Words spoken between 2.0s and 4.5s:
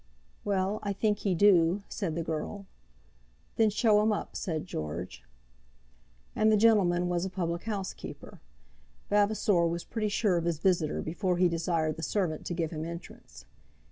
the girl. "Then show him up,"